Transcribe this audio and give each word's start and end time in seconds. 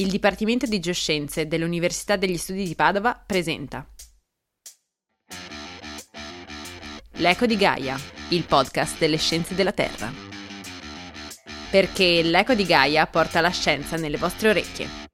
il 0.00 0.10
Dipartimento 0.10 0.66
di 0.66 0.78
Geoscienze 0.78 1.48
dell'Università 1.48 2.14
degli 2.14 2.36
Studi 2.36 2.64
di 2.64 2.76
Padova 2.76 3.20
presenta 3.24 3.84
L'Eco 7.14 7.46
di 7.46 7.56
Gaia, 7.56 7.98
il 8.28 8.44
podcast 8.44 8.96
delle 8.98 9.16
scienze 9.16 9.56
della 9.56 9.72
Terra. 9.72 10.12
Perché 11.68 12.22
l'Eco 12.22 12.54
di 12.54 12.64
Gaia 12.64 13.08
porta 13.08 13.40
la 13.40 13.50
scienza 13.50 13.96
nelle 13.96 14.18
vostre 14.18 14.50
orecchie. 14.50 15.06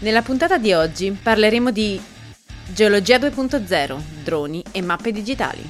Nella 0.00 0.20
puntata 0.20 0.58
di 0.58 0.74
oggi 0.74 1.12
parleremo 1.12 1.70
di 1.70 2.11
Geologia 2.74 3.18
2.0, 3.18 4.00
droni 4.24 4.64
e 4.72 4.80
mappe 4.80 5.12
digitali. 5.12 5.60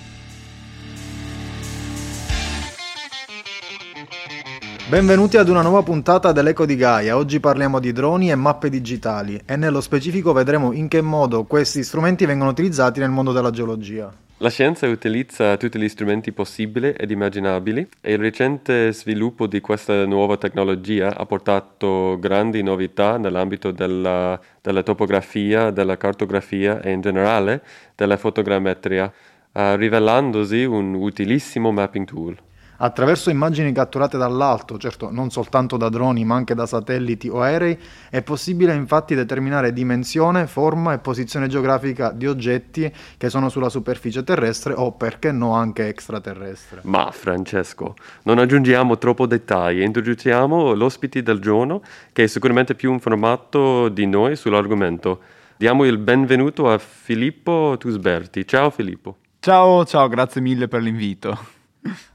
Benvenuti 4.89 5.37
ad 5.37 5.49
una 5.49 5.63
nuova 5.63 5.83
puntata 5.83 6.31
dell'Eco 6.31 6.65
di 6.65 6.77
Gaia. 6.77 7.17
Oggi 7.17 7.41
parliamo 7.41 7.81
di 7.81 7.91
droni 7.91 8.31
e 8.31 8.37
mappe 8.37 8.71
digitali 8.71 9.41
e 9.45 9.57
nello 9.57 9.81
specifico 9.81 10.33
vedremo 10.33 10.71
in 10.71 10.87
che 10.87 11.01
modo 11.01 11.43
questi 11.43 11.83
strumenti 11.83 12.25
vengono 12.25 12.51
utilizzati 12.51 13.01
nel 13.01 13.11
mondo 13.11 13.33
della 13.33 13.51
geologia. 13.51 14.09
La 14.43 14.51
scienza 14.51 14.89
utilizza 14.89 15.57
tutti 15.57 15.79
gli 15.79 15.89
strumenti 15.89 16.33
possibili 16.33 16.91
ed 16.91 17.13
immaginabili 17.13 17.89
e 18.01 18.15
il 18.15 18.19
recente 18.19 18.93
sviluppo 18.93 19.47
di 19.47 19.61
questa 19.61 20.05
nuova 20.05 20.37
tecnologia 20.37 21.17
ha 21.17 21.25
portato 21.27 22.19
grandi 22.19 22.61
novità 22.61 23.19
nell'ambito 23.19 23.71
della, 23.71 24.41
della 24.61 24.83
topografia, 24.83 25.71
della 25.71 25.97
cartografia 25.97 26.81
e 26.83 26.91
in 26.91 27.03
generale 27.03 27.63
della 27.95 28.17
fotogrammetria, 28.17 29.05
uh, 29.53 29.77
rivelandosi 29.77 30.65
un 30.65 30.95
utilissimo 30.95 31.71
mapping 31.71 32.05
tool. 32.05 32.37
Attraverso 32.85 33.31
immagini 33.31 33.71
catturate 33.71 34.19
dall'alto, 34.19 34.77
certo 34.77 35.09
non 35.09 35.31
soltanto 35.31 35.77
da 35.77 35.89
droni 35.89 36.25
ma 36.25 36.35
anche 36.35 36.57
da 36.57 36.67
satelliti 36.67 37.29
o 37.29 37.41
aerei, 37.41 37.79
è 38.11 38.23
possibile 38.23 38.75
infatti 38.75 39.15
determinare 39.15 39.73
dimensione, 39.73 40.49
forma 40.49 40.93
e 40.93 40.99
posizione 40.99 41.47
geografica 41.47 42.11
di 42.11 42.27
oggetti 42.27 42.93
che 43.17 43.31
sono 43.31 43.49
sulla 43.51 43.69
superficie 43.69 44.25
terrestre 44.25 44.73
o 44.73 44.91
perché 44.91 45.31
no 45.31 45.53
anche 45.53 45.87
extraterrestre. 45.87 46.81
Ma 46.83 47.09
Francesco, 47.13 47.95
non 48.25 48.41
aggiungiamo 48.41 48.99
troppo 48.99 49.27
dettagli, 49.27 49.81
introduciamo 49.81 50.73
l'ospite 50.73 51.23
del 51.23 51.39
giorno 51.39 51.83
che 52.13 52.25
è 52.25 52.27
sicuramente 52.27 52.75
più 52.75 52.93
informato 52.93 53.91
di 53.91 54.07
noi 54.07 54.35
sull'argomento. 54.35 55.21
Diamo 55.57 55.85
il 55.85 55.99
benvenuto 55.99 56.69
a 56.69 56.79
Filippo 56.79 57.77
Tusberti. 57.79 58.45
Ciao 58.45 58.71
Filippo. 58.71 59.19
Ciao, 59.39 59.85
ciao, 59.85 60.09
grazie 60.09 60.41
mille 60.41 60.67
per 60.67 60.83
l'invito. 60.83 61.61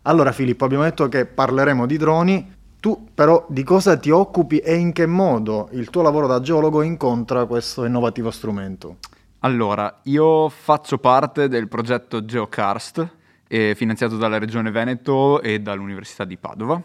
Allora 0.04 0.32
Filippo, 0.32 0.66
abbiamo 0.66 0.84
detto 0.84 1.08
che 1.10 1.26
parleremo 1.26 1.86
di 1.86 1.98
droni, 1.98 2.56
tu 2.80 3.08
però 3.14 3.46
di 3.50 3.64
cosa 3.64 3.98
ti 3.98 4.10
occupi 4.10 4.60
e 4.60 4.76
in 4.76 4.94
che 4.94 5.06
modo 5.06 5.70
il 5.72 5.90
tuo 5.90 6.02
lavoro 6.02 6.28
da 6.28 6.40
geologo 6.40 6.82
incontra 6.82 7.46
questo 7.46 7.86
innovativo 7.86 8.32
strumento? 8.32 8.98
Allora, 9.40 10.00
io 10.04 10.50
faccio 10.50 10.98
parte 10.98 11.48
del 11.48 11.68
progetto 11.68 12.26
GeoCarst, 12.26 13.16
eh, 13.48 13.76
finanziato 13.76 14.18
dalla 14.18 14.40
Regione 14.40 14.72
Veneto 14.72 15.42
e 15.42 15.60
dall'Università 15.60 16.26
di 16.26 16.38
Padova, 16.38 16.82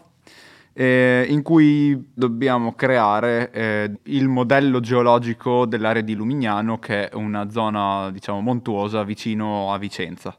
eh, 0.75 1.27
in 1.28 1.42
cui 1.42 2.10
dobbiamo 2.12 2.75
creare 2.75 3.50
eh, 3.53 3.92
il 4.05 4.28
modello 4.28 4.80
geologico 4.80 5.66
dell'area 5.66 6.03
di 6.03 6.14
Lumignano, 6.14 6.78
che 6.78 7.08
è 7.08 7.14
una 7.14 7.50
zona, 7.50 8.10
diciamo, 8.10 8.41
montuosa 8.41 9.03
vicino 9.03 9.72
a 9.72 9.78
Vicenza. 9.78 10.36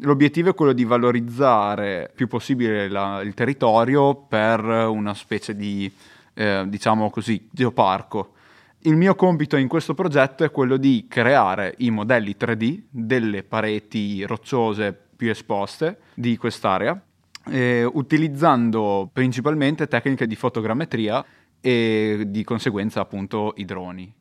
L'obiettivo 0.00 0.50
è 0.50 0.54
quello 0.54 0.72
di 0.72 0.84
valorizzare 0.84 2.10
più 2.14 2.28
possibile 2.28 2.88
la, 2.88 3.22
il 3.22 3.34
territorio 3.34 4.14
per 4.14 4.60
una 4.60 5.14
specie 5.14 5.56
di, 5.56 5.90
eh, 6.34 6.64
diciamo 6.66 7.10
così, 7.10 7.48
geoparco. 7.50 8.32
Il 8.80 8.96
mio 8.96 9.14
compito 9.14 9.56
in 9.56 9.68
questo 9.68 9.94
progetto 9.94 10.44
è 10.44 10.50
quello 10.50 10.76
di 10.76 11.06
creare 11.08 11.74
i 11.78 11.90
modelli 11.90 12.36
3D 12.38 12.82
delle 12.90 13.42
pareti 13.42 14.24
rocciose 14.24 14.96
più 15.16 15.30
esposte 15.30 15.98
di 16.14 16.36
quest'area, 16.36 17.00
eh, 17.48 17.84
utilizzando 17.84 19.08
principalmente 19.12 19.88
tecniche 19.88 20.26
di 20.26 20.36
fotogrammetria 20.36 21.24
e 21.60 22.26
di 22.28 22.44
conseguenza 22.44 23.00
appunto 23.00 23.54
i 23.56 23.64
droni. 23.64 24.12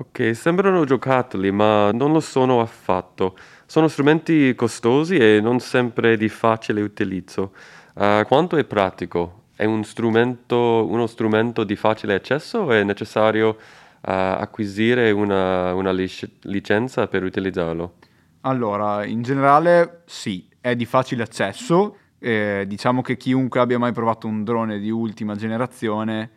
Ok, 0.00 0.34
sembrano 0.34 0.86
giocattoli, 0.86 1.50
ma 1.50 1.92
non 1.92 2.10
lo 2.10 2.20
sono 2.20 2.62
affatto. 2.62 3.36
Sono 3.66 3.86
strumenti 3.86 4.54
costosi 4.54 5.16
e 5.16 5.40
non 5.42 5.60
sempre 5.60 6.16
di 6.16 6.30
facile 6.30 6.80
utilizzo. 6.80 7.52
Uh, 7.92 8.24
quanto 8.24 8.56
è 8.56 8.64
pratico? 8.64 9.42
È 9.54 9.66
un 9.66 9.84
strumento, 9.84 10.86
uno 10.88 11.06
strumento 11.06 11.64
di 11.64 11.76
facile 11.76 12.14
accesso 12.14 12.60
o 12.60 12.72
è 12.72 12.82
necessario 12.82 13.48
uh, 13.50 13.56
acquisire 14.00 15.10
una, 15.10 15.74
una 15.74 15.92
lic- 15.92 16.30
licenza 16.44 17.06
per 17.06 17.22
utilizzarlo? 17.22 17.96
Allora, 18.40 19.04
in 19.04 19.20
generale 19.20 20.00
sì, 20.06 20.48
è 20.62 20.74
di 20.76 20.86
facile 20.86 21.24
accesso. 21.24 21.96
Eh, 22.18 22.64
diciamo 22.66 23.02
che 23.02 23.18
chiunque 23.18 23.60
abbia 23.60 23.78
mai 23.78 23.92
provato 23.92 24.26
un 24.26 24.44
drone 24.44 24.78
di 24.78 24.90
ultima 24.90 25.34
generazione 25.34 26.30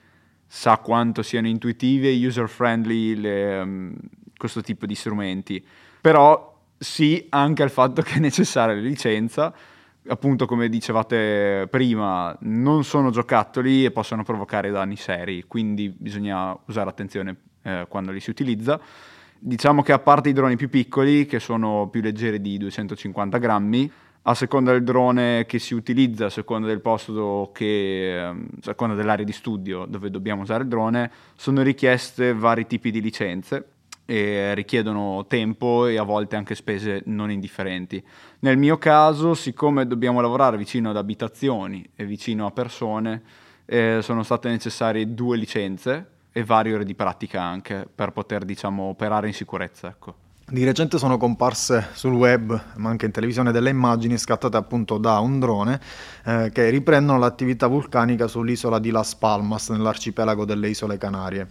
sa 0.56 0.78
quanto 0.78 1.24
siano 1.24 1.48
intuitive 1.48 2.10
e 2.10 2.28
user 2.28 2.48
friendly 2.48 3.16
le, 3.16 3.60
um, 3.60 3.96
questo 4.38 4.62
tipo 4.62 4.86
di 4.86 4.94
strumenti. 4.94 5.66
Però 6.00 6.62
sì 6.78 7.26
anche 7.30 7.64
al 7.64 7.72
fatto 7.72 8.04
che 8.04 8.14
è 8.14 8.20
necessaria 8.20 8.76
la 8.76 8.80
licenza, 8.80 9.52
appunto 10.06 10.46
come 10.46 10.70
dicevate 10.70 11.68
prima, 11.72 12.38
non 12.42 12.84
sono 12.84 13.10
giocattoli 13.10 13.84
e 13.84 13.90
possono 13.90 14.22
provocare 14.22 14.70
danni 14.70 14.96
seri, 14.96 15.44
quindi 15.48 15.90
bisogna 15.90 16.56
usare 16.68 16.88
attenzione 16.88 17.36
eh, 17.64 17.88
quando 17.90 18.12
li 18.12 18.20
si 18.20 18.30
utilizza. 18.30 18.80
Diciamo 19.40 19.82
che 19.82 19.92
a 19.92 19.98
parte 19.98 20.30
i 20.30 20.34
droni 20.34 20.56
più 20.56 20.70
piccoli, 20.70 21.26
che 21.26 21.40
sono 21.40 21.90
più 21.90 22.02
leggeri 22.02 22.40
di 22.40 22.60
250 22.60 23.40
grammi, 23.40 23.92
a 24.24 24.34
seconda 24.36 24.72
del 24.72 24.84
drone 24.84 25.46
che 25.46 25.60
si 25.60 25.74
utilizza, 25.74 26.28
a 26.28 26.30
seconda 26.30 26.68
del 26.68 26.80
posto 26.80 27.52
che, 27.54 28.20
ehm, 28.20 28.48
a 28.60 28.64
seconda 28.64 28.96
dell'area 28.96 29.26
di 29.26 29.34
studio 29.34 29.86
dove 29.86 30.10
dobbiamo 30.10 30.44
usare 30.44 30.64
il 30.64 30.70
drone, 30.70 31.12
sono 31.36 31.62
richieste 31.62 32.34
vari 32.34 32.66
tipi 32.66 32.92
di 32.92 33.02
licenze 33.02 33.68
e 34.06 34.54
richiedono 34.54 35.26
tempo 35.28 35.88
e 35.88 35.98
a 35.98 36.04
volte 36.04 36.36
anche 36.36 36.56
spese 36.56 37.02
non 37.06 37.32
indifferenti. 37.32 38.04
Nel 38.40 38.58
mio 38.58 38.78
caso, 38.78 39.34
siccome 39.34 39.88
dobbiamo 39.88 40.22
lavorare 40.22 40.58
vicino 40.58 40.90
ad 40.90 40.98
abitazioni 40.98 41.88
e 41.96 42.06
vicino 42.06 42.46
a 42.46 42.52
persone, 42.52 43.22
eh, 43.66 44.00
sono 44.02 44.24
state 44.24 44.50
necessarie 44.50 45.14
due 45.14 45.38
licenze 45.38 46.08
e 46.32 46.44
varie 46.44 46.74
ore 46.74 46.86
di 46.86 46.96
pratica 46.96 47.42
anche 47.42 47.88
per 47.94 48.12
poter 48.12 48.46
diciamo, 48.46 48.84
operare 48.84 49.28
in 49.28 49.34
sicurezza. 49.34 49.88
Ecco. 49.88 50.23
Di 50.46 50.66
recente 50.66 50.98
sono 50.98 51.18
comparse 51.18 51.88
sul 51.94 52.14
web, 52.14 52.62
ma 52.76 52.90
anche 52.90 53.06
in 53.06 53.12
televisione, 53.12 53.54
delle 53.54 53.70
immagini 53.70 54.18
scattate 54.18 54.58
appunto 54.58 54.98
da 54.98 55.20
un 55.20 55.40
drone 55.40 55.80
eh, 56.26 56.52
che 56.54 56.70
riprendono 56.70 57.18
l'attività 57.18 57.68
vulcanica 57.68 58.28
sull'isola 58.28 58.78
di 58.78 58.92
Las 58.92 59.16
Palmas, 59.16 59.70
nell'arcipelago 59.70 60.44
delle 60.44 60.68
isole 60.68 60.98
Canarie. 60.98 61.48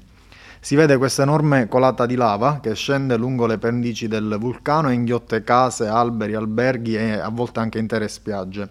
Si 0.60 0.76
vede 0.76 0.98
questa 0.98 1.22
enorme 1.22 1.68
colata 1.68 2.04
di 2.04 2.16
lava 2.16 2.60
che 2.60 2.74
scende 2.74 3.16
lungo 3.16 3.46
le 3.46 3.56
pendici 3.56 4.08
del 4.08 4.36
vulcano 4.38 4.90
e 4.90 4.92
inghiotte 4.92 5.42
case, 5.42 5.86
alberi, 5.86 6.34
alberghi 6.34 6.94
e 6.94 7.12
a 7.12 7.30
volte 7.30 7.60
anche 7.60 7.78
intere 7.78 8.08
spiagge. 8.08 8.68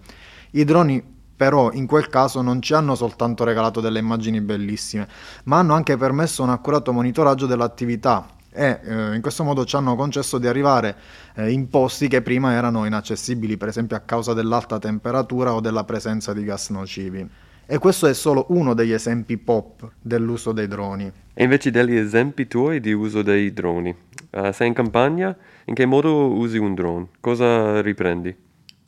I 0.51 0.63
droni 0.63 1.03
però 1.35 1.71
in 1.71 1.87
quel 1.87 2.09
caso 2.09 2.43
non 2.43 2.61
ci 2.61 2.75
hanno 2.75 2.93
soltanto 2.93 3.43
regalato 3.43 3.81
delle 3.81 3.97
immagini 3.97 4.39
bellissime, 4.39 5.07
ma 5.45 5.57
hanno 5.57 5.73
anche 5.73 5.97
permesso 5.97 6.43
un 6.43 6.51
accurato 6.51 6.93
monitoraggio 6.93 7.47
dell'attività 7.47 8.39
e 8.51 8.79
eh, 8.83 9.15
in 9.15 9.21
questo 9.21 9.43
modo 9.43 9.65
ci 9.65 9.75
hanno 9.75 9.95
concesso 9.95 10.37
di 10.37 10.47
arrivare 10.47 10.95
eh, 11.35 11.51
in 11.51 11.69
posti 11.69 12.07
che 12.07 12.21
prima 12.21 12.53
erano 12.53 12.85
inaccessibili, 12.85 13.57
per 13.57 13.69
esempio 13.69 13.95
a 13.95 14.01
causa 14.01 14.33
dell'alta 14.33 14.77
temperatura 14.79 15.53
o 15.53 15.61
della 15.61 15.83
presenza 15.83 16.33
di 16.33 16.43
gas 16.43 16.69
nocivi. 16.69 17.27
E 17.65 17.77
questo 17.77 18.07
è 18.07 18.13
solo 18.13 18.47
uno 18.49 18.73
degli 18.73 18.91
esempi 18.91 19.37
pop 19.37 19.89
dell'uso 20.01 20.51
dei 20.51 20.67
droni. 20.67 21.09
E 21.33 21.43
invece 21.43 21.71
degli 21.71 21.95
esempi 21.95 22.45
tuoi 22.47 22.81
di 22.81 22.91
uso 22.91 23.21
dei 23.21 23.53
droni, 23.53 23.95
uh, 24.31 24.51
sei 24.51 24.67
in 24.67 24.73
campagna? 24.73 25.33
In 25.65 25.73
che 25.73 25.85
modo 25.85 26.33
usi 26.33 26.57
un 26.57 26.73
drone? 26.73 27.07
Cosa 27.21 27.81
riprendi? 27.81 28.35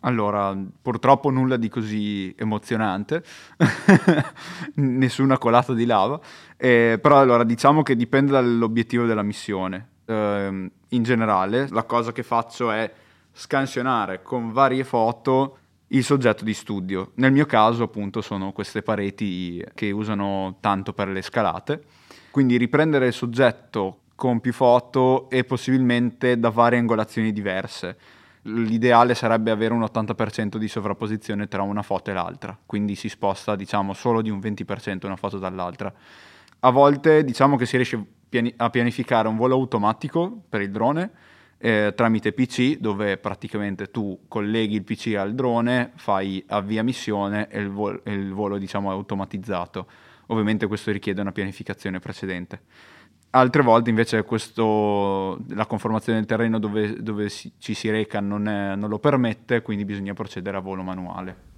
Allora, 0.06 0.58
purtroppo 0.82 1.30
nulla 1.30 1.56
di 1.56 1.70
così 1.70 2.34
emozionante, 2.38 3.24
nessuna 4.76 5.38
colata 5.38 5.74
di 5.74 5.86
lava, 5.86 6.20
eh, 6.58 7.00
però 7.02 7.20
allora 7.20 7.44
diciamo 7.44 7.84
che 7.84 7.96
dipende 7.96 8.34
dall'obiettivo 8.34 9.06
della 9.06 9.24
missione. 9.24 9.90
Eh, 10.06 10.72
in 10.90 11.04
generale, 11.04 11.68
la 11.70 11.84
cosa 11.84 12.12
che 12.12 12.24
faccio 12.24 12.70
è 12.72 12.92
scansionare 13.32 14.22
con 14.22 14.52
varie 14.52 14.84
foto 14.84 15.58
il 15.88 16.04
soggetto 16.04 16.44
di 16.44 16.54
studio. 16.54 17.12
Nel 17.16 17.32
mio 17.32 17.46
caso, 17.46 17.84
appunto, 17.84 18.22
sono 18.22 18.52
queste 18.52 18.82
pareti 18.82 19.64
che 19.74 19.92
usano 19.92 20.58
tanto 20.60 20.92
per 20.92 21.08
le 21.08 21.22
scalate. 21.22 21.84
Quindi 22.30 22.58
riprendere 22.58 23.08
il 23.08 23.14
soggetto 23.14 24.00
con 24.16 24.40
più 24.42 24.54
foto 24.54 25.30
e 25.30 25.44
possibilmente 25.44 26.38
da 26.38 26.50
varie 26.50 26.80
angolazioni 26.80 27.32
diverse. 27.32 27.98
L'ideale 28.44 29.16
sarebbe 29.16 29.51
avere 29.51 29.74
un 29.74 29.81
80% 29.81 30.57
di 30.57 30.68
sovrapposizione 30.68 31.48
tra 31.48 31.62
una 31.62 31.81
foto 31.81 32.12
e 32.12 32.13
l'altra, 32.13 32.57
quindi 32.66 32.95
si 32.95 33.10
sposta 33.10 33.56
diciamo 33.56 33.94
solo 33.94 34.22
di 34.22 34.30
un 34.30 34.40
20% 34.40 35.06
una 35.06 35.16
foto 35.16 35.38
dall'altra. 35.38 35.94
A 36.60 36.69
volte 36.69 37.24
diciamo 37.24 37.56
che 37.56 37.66
si 37.66 37.75
riesce 37.78 38.06
a 38.57 38.69
pianificare 38.69 39.28
un 39.28 39.38
volo 39.38 39.56
automatico 39.56 40.44
per 40.50 40.62
il 40.62 40.72
drone 40.72 41.12
eh, 41.66 41.94
tramite 41.95 42.34
PC 42.34 42.75
dove 42.78 43.16
praticamente 43.16 43.90
tu 43.90 44.25
colleghi 44.28 44.75
il 44.75 44.84
PC 44.84 45.16
al 45.18 45.34
drone, 45.34 45.94
fai 45.95 46.44
avvia 46.48 46.84
missione 46.84 47.48
e 47.50 47.62
il, 47.62 47.69
vol- 47.69 48.01
il 48.04 48.34
volo 48.34 48.57
diciamo 48.57 48.90
è 48.90 48.94
automatizzato. 48.94 49.88
Ovviamente 50.28 50.68
questo 50.68 50.92
richiede 50.92 51.22
una 51.22 51.31
pianificazione 51.31 52.00
precedente. 52.00 52.63
Altre 53.35 53.63
volte 53.63 53.89
invece 53.89 54.24
questo, 54.24 55.39
la 55.50 55.65
conformazione 55.65 56.19
del 56.19 56.27
terreno 56.27 56.59
dove, 56.59 57.01
dove 57.01 57.30
si, 57.30 57.51
ci 57.57 57.74
si 57.74 57.89
reca 57.89 58.19
non, 58.19 58.47
è, 58.47 58.75
non 58.75 58.89
lo 58.89 59.00
permette, 59.00 59.62
quindi 59.62 59.85
bisogna 59.85 60.13
procedere 60.13 60.57
a 60.57 60.59
volo 60.59 60.83
manuale. 60.83 61.51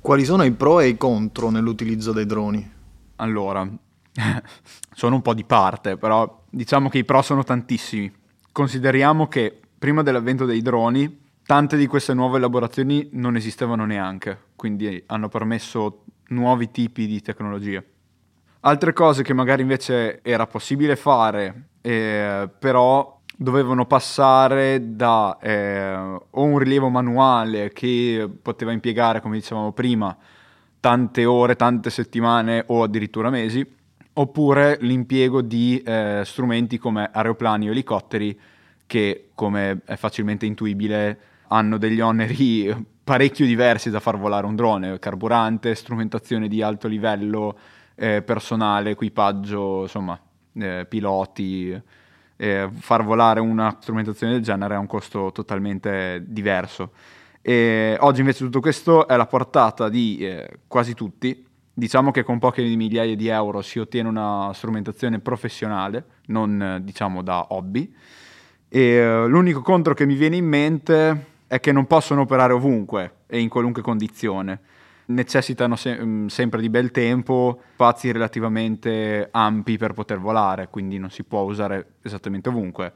Quali 0.00 0.24
sono 0.24 0.44
i 0.44 0.52
pro 0.52 0.80
e 0.80 0.88
i 0.88 0.96
contro 0.96 1.50
nell'utilizzo 1.50 2.12
dei 2.12 2.24
droni? 2.24 2.70
Allora, 3.16 3.68
sono 4.94 5.14
un 5.14 5.22
po' 5.22 5.34
di 5.34 5.44
parte, 5.44 5.98
però 5.98 6.44
diciamo 6.48 6.88
che 6.88 6.98
i 6.98 7.04
pro 7.04 7.20
sono 7.20 7.44
tantissimi 7.44 8.10
consideriamo 8.52 9.28
che 9.28 9.58
prima 9.78 10.02
dell'avvento 10.02 10.44
dei 10.44 10.62
droni 10.62 11.28
tante 11.44 11.76
di 11.76 11.86
queste 11.86 12.14
nuove 12.14 12.38
elaborazioni 12.38 13.08
non 13.12 13.36
esistevano 13.36 13.84
neanche, 13.84 14.38
quindi 14.54 15.02
hanno 15.06 15.28
permesso 15.28 16.04
nuovi 16.28 16.70
tipi 16.70 17.06
di 17.06 17.20
tecnologie. 17.20 17.89
Altre 18.62 18.92
cose 18.92 19.22
che 19.22 19.32
magari 19.32 19.62
invece 19.62 20.20
era 20.22 20.46
possibile 20.46 20.94
fare, 20.94 21.68
eh, 21.80 22.46
però 22.58 23.18
dovevano 23.34 23.86
passare 23.86 24.94
da 24.94 25.38
eh, 25.40 25.94
o 25.94 26.42
un 26.42 26.58
rilievo 26.58 26.90
manuale 26.90 27.72
che 27.72 28.28
poteva 28.42 28.72
impiegare, 28.72 29.22
come 29.22 29.36
dicevamo 29.36 29.72
prima, 29.72 30.14
tante 30.78 31.24
ore, 31.24 31.56
tante 31.56 31.88
settimane 31.88 32.64
o 32.66 32.82
addirittura 32.82 33.30
mesi, 33.30 33.66
oppure 34.12 34.76
l'impiego 34.82 35.40
di 35.40 35.80
eh, 35.82 36.20
strumenti 36.26 36.76
come 36.76 37.08
aeroplani 37.10 37.68
o 37.68 37.70
elicotteri 37.70 38.38
che, 38.86 39.30
come 39.34 39.80
è 39.86 39.96
facilmente 39.96 40.44
intuibile, 40.44 41.18
hanno 41.48 41.78
degli 41.78 42.00
oneri 42.00 42.76
parecchio 43.02 43.46
diversi 43.46 43.88
da 43.88 44.00
far 44.00 44.18
volare 44.18 44.44
un 44.44 44.54
drone, 44.54 44.98
carburante, 44.98 45.74
strumentazione 45.74 46.46
di 46.46 46.60
alto 46.60 46.88
livello, 46.88 47.56
eh, 48.00 48.22
personale, 48.22 48.90
equipaggio, 48.90 49.82
insomma, 49.82 50.18
eh, 50.54 50.86
piloti. 50.88 51.78
Eh, 52.36 52.68
far 52.72 53.04
volare 53.04 53.40
una 53.40 53.76
strumentazione 53.78 54.32
del 54.32 54.42
genere 54.42 54.74
ha 54.74 54.78
un 54.78 54.86
costo 54.86 55.30
totalmente 55.32 56.24
diverso. 56.26 56.92
E 57.42 57.96
oggi 58.00 58.20
invece 58.20 58.44
tutto 58.44 58.60
questo 58.60 59.06
è 59.06 59.12
alla 59.12 59.26
portata 59.26 59.90
di 59.90 60.18
eh, 60.18 60.60
quasi 60.66 60.94
tutti, 60.94 61.46
Diciamo 61.72 62.10
che 62.10 62.24
con 62.24 62.38
poche 62.38 62.62
migliaia 62.62 63.16
di 63.16 63.28
euro 63.28 63.62
si 63.62 63.78
ottiene 63.78 64.06
una 64.06 64.50
strumentazione 64.52 65.18
professionale, 65.18 66.04
non 66.26 66.80
diciamo 66.82 67.22
da 67.22 67.46
hobby. 67.50 67.90
E 68.68 69.02
uh, 69.02 69.26
l'unico 69.26 69.62
contro 69.62 69.94
che 69.94 70.04
mi 70.04 70.14
viene 70.14 70.36
in 70.36 70.44
mente 70.44 71.26
è 71.46 71.58
che 71.58 71.72
non 71.72 71.86
possono 71.86 72.20
operare 72.20 72.52
ovunque 72.52 73.20
e 73.26 73.40
in 73.40 73.48
qualunque 73.48 73.80
condizione. 73.80 74.60
Necessitano 75.10 75.76
se- 75.76 76.02
mm, 76.02 76.26
sempre 76.26 76.60
di 76.60 76.68
bel 76.68 76.90
tempo, 76.90 77.60
spazi 77.74 78.12
relativamente 78.12 79.28
ampi 79.30 79.76
per 79.76 79.92
poter 79.92 80.18
volare, 80.18 80.68
quindi 80.68 80.98
non 80.98 81.10
si 81.10 81.22
può 81.24 81.42
usare 81.42 81.94
esattamente 82.02 82.48
ovunque. 82.48 82.92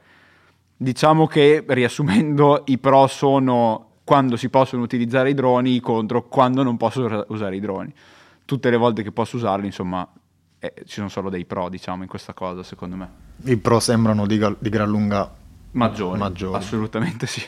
Diciamo 0.77 1.27
che, 1.27 1.63
riassumendo, 1.67 2.63
i 2.65 2.77
pro 2.77 3.07
sono 3.07 3.89
quando 4.03 4.35
si 4.35 4.49
possono 4.49 4.83
utilizzare 4.83 5.29
i 5.29 5.33
droni, 5.33 5.75
i 5.75 5.79
contro 5.79 6.27
quando 6.27 6.63
non 6.63 6.77
posso 6.77 7.25
usare 7.27 7.55
i 7.55 7.59
droni 7.59 7.93
tutte 8.45 8.69
le 8.69 8.77
volte 8.77 9.03
che 9.03 9.11
posso 9.11 9.35
usarli, 9.35 9.65
insomma, 9.65 10.07
eh, 10.59 10.73
ci 10.85 10.93
sono 10.93 11.09
solo 11.09 11.29
dei 11.29 11.45
pro, 11.45 11.67
diciamo, 11.67 12.03
in 12.03 12.09
questa 12.09 12.33
cosa, 12.33 12.63
secondo 12.63 12.95
me. 12.95 13.09
I 13.43 13.57
pro 13.57 13.79
sembrano 13.79 14.25
di, 14.25 14.39
di 14.59 14.69
gran 14.69 14.87
lunga 14.87 15.33
maggiori, 15.71 16.19
maggiori. 16.19 16.55
Assolutamente 16.55 17.25
sì. 17.27 17.43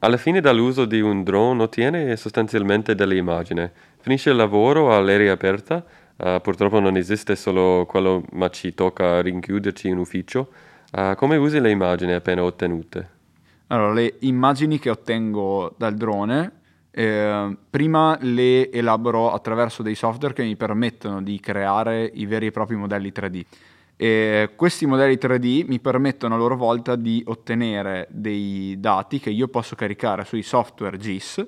Alla 0.00 0.16
fine 0.18 0.40
dall'uso 0.40 0.84
di 0.84 1.00
un 1.00 1.22
drone 1.22 1.62
ottiene 1.62 2.16
sostanzialmente 2.16 2.94
delle 2.94 3.16
immagini. 3.16 3.68
Finisce 3.98 4.30
il 4.30 4.36
lavoro 4.36 4.94
all'aria 4.94 5.32
aperta, 5.32 5.84
uh, 6.16 6.40
purtroppo 6.40 6.80
non 6.80 6.96
esiste 6.96 7.34
solo 7.34 7.86
quello, 7.86 8.22
ma 8.32 8.48
ci 8.50 8.74
tocca 8.74 9.20
rinchiuderci 9.20 9.88
in 9.88 9.98
ufficio. 9.98 10.48
Uh, 10.92 11.14
come 11.14 11.36
usi 11.36 11.60
le 11.60 11.70
immagini 11.70 12.12
appena 12.12 12.42
ottenute? 12.42 13.08
Allora, 13.68 13.94
le 13.94 14.16
immagini 14.20 14.78
che 14.78 14.90
ottengo 14.90 15.74
dal 15.76 15.94
drone 15.94 16.52
eh, 16.98 17.56
prima 17.68 18.16
le 18.22 18.70
elaboro 18.70 19.30
attraverso 19.30 19.82
dei 19.82 19.94
software 19.94 20.32
che 20.32 20.42
mi 20.42 20.56
permettono 20.56 21.20
di 21.20 21.38
creare 21.40 22.10
i 22.14 22.24
veri 22.24 22.46
e 22.46 22.50
propri 22.50 22.74
modelli 22.74 23.12
3D. 23.14 23.44
E 23.96 24.50
questi 24.56 24.84
modelli 24.84 25.14
3D 25.14 25.66
mi 25.66 25.80
permettono 25.80 26.34
a 26.34 26.38
loro 26.38 26.56
volta 26.56 26.96
di 26.96 27.22
ottenere 27.26 28.06
dei 28.10 28.76
dati 28.78 29.18
che 29.18 29.30
io 29.30 29.48
posso 29.48 29.74
caricare 29.74 30.24
sui 30.24 30.42
software 30.42 30.98
GIS 30.98 31.46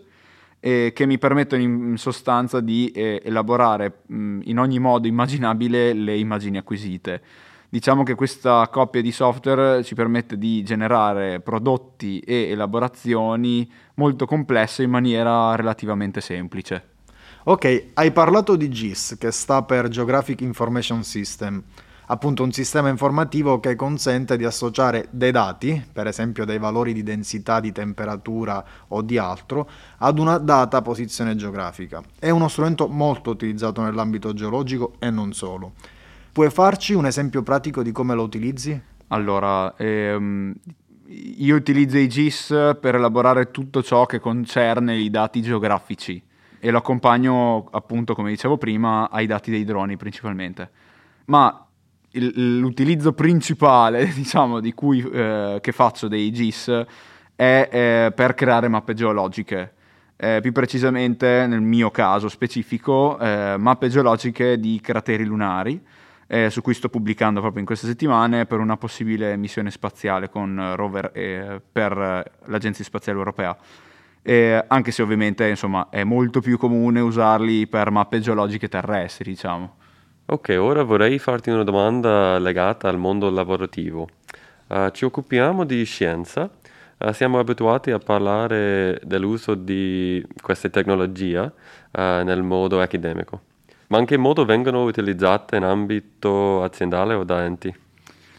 e 0.58 0.92
che 0.94 1.06
mi 1.06 1.18
permettono 1.18 1.62
in 1.62 1.96
sostanza 1.98 2.60
di 2.60 2.90
eh, 2.90 3.20
elaborare 3.22 4.00
mh, 4.06 4.40
in 4.44 4.58
ogni 4.58 4.78
modo 4.78 5.06
immaginabile 5.06 5.92
le 5.92 6.16
immagini 6.16 6.56
acquisite. 6.56 7.22
Diciamo 7.68 8.02
che 8.02 8.14
questa 8.14 8.66
coppia 8.72 9.02
di 9.02 9.12
software 9.12 9.84
ci 9.84 9.94
permette 9.94 10.38
di 10.38 10.62
generare 10.62 11.40
prodotti 11.40 12.18
e 12.20 12.48
elaborazioni 12.48 13.70
molto 13.96 14.24
complesse 14.24 14.82
in 14.82 14.90
maniera 14.90 15.54
relativamente 15.54 16.22
semplice. 16.22 16.96
Ok, 17.44 17.90
hai 17.94 18.10
parlato 18.10 18.56
di 18.56 18.70
GIS, 18.70 19.16
che 19.18 19.30
sta 19.30 19.62
per 19.62 19.88
Geographic 19.88 20.40
Information 20.40 21.04
System, 21.04 21.62
appunto 22.10 22.42
un 22.42 22.52
sistema 22.52 22.88
informativo 22.88 23.60
che 23.60 23.74
consente 23.74 24.36
di 24.36 24.44
associare 24.44 25.08
dei 25.10 25.30
dati, 25.30 25.82
per 25.92 26.06
esempio 26.06 26.44
dei 26.44 26.58
valori 26.58 26.92
di 26.92 27.02
densità, 27.02 27.60
di 27.60 27.72
temperatura 27.72 28.64
o 28.88 29.02
di 29.02 29.18
altro, 29.18 29.68
ad 29.98 30.18
una 30.18 30.38
data 30.38 30.82
posizione 30.82 31.36
geografica. 31.36 32.02
È 32.18 32.30
uno 32.30 32.48
strumento 32.48 32.88
molto 32.88 33.30
utilizzato 33.30 33.82
nell'ambito 33.82 34.32
geologico 34.32 34.94
e 34.98 35.10
non 35.10 35.32
solo. 35.32 35.72
Puoi 36.32 36.50
farci 36.50 36.94
un 36.94 37.06
esempio 37.06 37.42
pratico 37.42 37.82
di 37.82 37.92
come 37.92 38.14
lo 38.14 38.22
utilizzi? 38.22 38.80
Allora, 39.08 39.74
ehm, 39.76 40.54
io 41.06 41.56
utilizzo 41.56 41.98
i 41.98 42.08
GIS 42.08 42.76
per 42.80 42.94
elaborare 42.94 43.50
tutto 43.50 43.82
ciò 43.82 44.06
che 44.06 44.18
concerne 44.18 44.96
i 44.96 45.10
dati 45.10 45.40
geografici 45.40 46.22
e 46.60 46.70
lo 46.70 46.78
accompagno 46.78 47.68
appunto, 47.70 48.14
come 48.14 48.30
dicevo 48.30 48.56
prima, 48.56 49.10
ai 49.10 49.26
dati 49.26 49.50
dei 49.50 49.64
droni 49.64 49.96
principalmente. 49.96 50.70
Ma 51.26 51.67
il, 52.12 52.58
l'utilizzo 52.58 53.12
principale, 53.12 54.06
diciamo, 54.14 54.60
di 54.60 54.72
cui, 54.72 55.00
eh, 55.02 55.58
che 55.60 55.72
faccio 55.72 56.08
dei 56.08 56.30
GIS 56.30 56.84
è 57.34 57.68
eh, 57.70 58.12
per 58.12 58.34
creare 58.34 58.68
mappe 58.68 58.94
geologiche. 58.94 59.74
Eh, 60.16 60.40
più 60.42 60.52
precisamente, 60.52 61.46
nel 61.46 61.60
mio 61.60 61.90
caso 61.90 62.28
specifico, 62.28 63.18
eh, 63.18 63.56
mappe 63.56 63.88
geologiche 63.88 64.58
di 64.58 64.80
crateri 64.80 65.24
lunari 65.24 65.80
eh, 66.28 66.50
su 66.50 66.60
cui 66.60 66.74
sto 66.74 66.88
pubblicando 66.88 67.40
proprio 67.40 67.60
in 67.60 67.66
queste 67.66 67.86
settimane 67.86 68.46
per 68.46 68.60
una 68.60 68.76
possibile 68.76 69.36
missione 69.36 69.70
spaziale 69.70 70.28
con 70.28 70.74
rover 70.76 71.10
eh, 71.14 71.60
per 71.72 72.32
l'Agenzia 72.44 72.84
Spaziale 72.84 73.18
Europea. 73.18 73.56
Eh, 74.22 74.62
anche 74.66 74.90
se 74.90 75.00
ovviamente 75.00 75.48
insomma, 75.48 75.88
è 75.90 76.04
molto 76.04 76.40
più 76.40 76.58
comune 76.58 77.00
usarli 77.00 77.66
per 77.66 77.90
mappe 77.90 78.20
geologiche 78.20 78.68
terrestri, 78.68 79.30
diciamo. 79.30 79.76
Ok, 80.30 80.56
ora 80.58 80.82
vorrei 80.82 81.18
farti 81.18 81.50
una 81.50 81.64
domanda 81.64 82.38
legata 82.38 82.88
al 82.88 82.98
mondo 82.98 83.30
lavorativo. 83.30 84.08
Uh, 84.66 84.90
ci 84.90 85.04
occupiamo 85.04 85.64
di 85.64 85.82
scienza, 85.84 86.50
uh, 86.98 87.12
siamo 87.12 87.38
abituati 87.38 87.90
a 87.90 87.98
parlare 87.98 89.00
dell'uso 89.04 89.54
di 89.54 90.22
queste 90.42 90.68
tecnologie 90.68 91.38
uh, 91.40 91.52
nel 92.22 92.42
modo 92.42 92.80
accademico 92.80 93.40
ma 93.88 93.98
in 93.98 94.04
che 94.04 94.16
modo 94.16 94.44
vengono 94.44 94.84
utilizzate 94.84 95.56
in 95.56 95.64
ambito 95.64 96.62
aziendale 96.62 97.14
o 97.14 97.24
da 97.24 97.44
enti? 97.44 97.74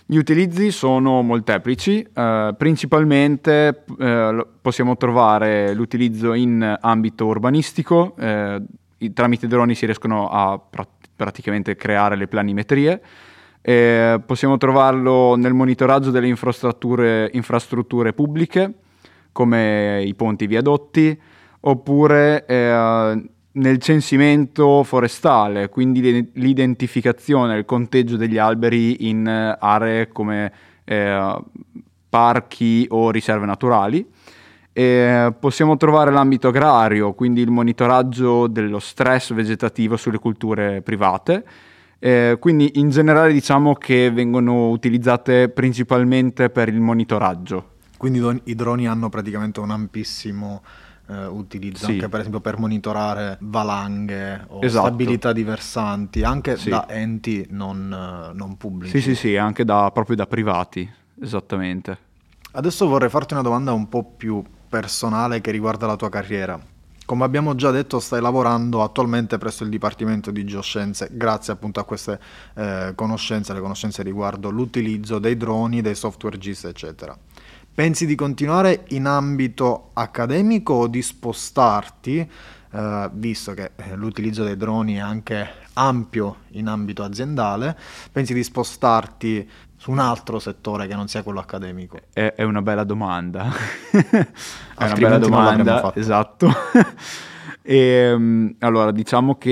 Gli 0.05 0.17
utilizzi 0.17 0.71
sono 0.71 1.21
molteplici, 1.21 2.01
eh, 2.01 2.55
principalmente 2.57 3.83
eh, 3.99 4.45
possiamo 4.59 4.97
trovare 4.97 5.73
l'utilizzo 5.73 6.33
in 6.33 6.77
ambito 6.81 7.27
urbanistico, 7.27 8.15
eh, 8.17 8.61
tramite 9.13 9.47
droni 9.47 9.75
si 9.75 9.85
riescono 9.85 10.29
a 10.29 10.57
pr- 10.57 10.87
praticamente 11.19 11.75
creare 11.75 12.15
le 12.15 12.29
planimetrie, 12.29 13.01
possiamo 14.25 14.57
trovarlo 14.57 15.35
nel 15.35 15.53
monitoraggio 15.53 16.11
delle 16.11 16.27
infrastrutture, 16.27 17.29
infrastrutture 17.33 18.13
pubbliche, 18.13 18.73
come 19.33 20.01
i 20.01 20.15
ponti 20.15 20.45
e 20.45 20.47
i 20.47 20.49
viadotti, 20.49 21.19
oppure 21.59 22.45
eh, 22.45 23.23
nel 23.51 23.77
censimento 23.79 24.83
forestale, 24.83 25.67
quindi 25.67 26.29
l'identificazione, 26.33 27.57
il 27.57 27.65
conteggio 27.65 28.15
degli 28.15 28.37
alberi 28.37 29.09
in 29.09 29.27
eh, 29.27 29.57
aree 29.59 30.07
come 30.07 30.51
eh, 30.85 31.37
parchi 32.07 32.87
o 32.89 33.11
riserve 33.11 33.45
naturali. 33.45 34.07
E 34.79 35.33
possiamo 35.37 35.75
trovare 35.75 36.09
l'ambito 36.09 36.47
agrario, 36.47 37.11
quindi 37.11 37.41
il 37.41 37.51
monitoraggio 37.51 38.47
dello 38.47 38.79
stress 38.79 39.33
vegetativo 39.33 39.97
sulle 39.97 40.19
culture 40.19 40.81
private. 40.81 41.43
Eh, 41.99 42.37
quindi 42.39 42.71
in 42.75 42.89
generale 42.89 43.33
diciamo 43.33 43.73
che 43.73 44.09
vengono 44.09 44.69
utilizzate 44.69 45.49
principalmente 45.49 46.49
per 46.49 46.69
il 46.69 46.79
monitoraggio. 46.79 47.71
Quindi 47.97 48.41
i 48.45 48.55
droni 48.55 48.87
hanno 48.87 49.09
praticamente 49.09 49.59
un 49.59 49.71
ampissimo 49.71 50.63
eh, 51.09 51.25
utilizzo 51.25 51.87
sì. 51.87 51.91
anche 51.91 52.07
per 52.07 52.21
esempio 52.21 52.39
per 52.39 52.57
monitorare 52.57 53.35
valanghe 53.41 54.45
o 54.47 54.63
esatto. 54.63 54.87
stabilità 54.87 55.33
di 55.33 55.43
versanti, 55.43 56.23
anche 56.23 56.55
sì. 56.55 56.69
da 56.69 56.87
enti 56.87 57.45
non, 57.49 57.91
eh, 57.91 58.33
non 58.33 58.55
pubblici. 58.55 59.01
Sì, 59.01 59.09
sì, 59.09 59.15
sì, 59.15 59.35
anche 59.35 59.65
da, 59.65 59.91
proprio 59.93 60.15
da 60.15 60.25
privati, 60.25 60.89
esattamente. 61.21 61.97
Adesso 62.53 62.87
vorrei 62.87 63.09
farti 63.09 63.33
una 63.33 63.43
domanda 63.43 63.73
un 63.73 63.89
po' 63.89 64.05
più 64.05 64.41
personale 64.69 65.41
che 65.41 65.51
riguarda 65.51 65.87
la 65.87 65.95
tua 65.95 66.09
carriera. 66.09 66.59
Come 67.09 67.23
abbiamo 67.23 67.55
già 67.55 67.71
detto, 67.71 67.99
stai 67.99 68.21
lavorando 68.21 68.83
attualmente 68.83 69.39
presso 69.39 69.63
il 69.63 69.69
Dipartimento 69.69 70.29
di 70.29 70.45
Geoscienze, 70.45 71.09
grazie 71.11 71.53
appunto 71.53 71.79
a 71.79 71.83
queste 71.83 72.19
eh, 72.53 72.91
conoscenze, 72.93 73.51
le 73.51 73.61
conoscenze 73.61 74.03
riguardo 74.03 74.51
l'utilizzo 74.51 75.17
dei 75.17 75.35
droni, 75.35 75.81
dei 75.81 75.95
software 75.95 76.37
GIS, 76.37 76.65
eccetera. 76.65 77.17
Pensi 77.73 78.05
di 78.05 78.13
continuare 78.13 78.83
in 78.89 79.07
ambito 79.07 79.89
accademico 79.93 80.73
o 80.73 80.87
di 80.87 81.01
spostarti, 81.01 82.29
eh, 82.71 83.09
visto 83.13 83.53
che 83.53 83.71
eh, 83.75 83.95
l'utilizzo 83.95 84.43
dei 84.43 84.57
droni 84.57 84.95
è 84.95 84.99
anche 84.99 85.47
ampio 85.73 86.37
in 86.49 86.67
ambito 86.67 87.03
aziendale, 87.03 87.77
pensi 88.11 88.33
di 88.33 88.43
spostarti 88.43 89.49
su 89.75 89.91
un 89.91 89.99
altro 89.99 90.39
settore 90.39 90.87
che 90.87 90.95
non 90.95 91.07
sia 91.07 91.23
quello 91.23 91.39
accademico? 91.39 91.99
È, 92.11 92.33
è 92.35 92.43
una 92.43 92.61
bella 92.61 92.83
domanda. 92.83 93.49
è 93.91 94.83
una 94.83 94.93
bella 94.93 95.17
domanda, 95.17 95.93
esatto. 95.95 96.51
E, 97.61 97.75
ehm, 98.11 98.55
allora, 98.59 98.91
diciamo 98.91 99.35
che 99.35 99.49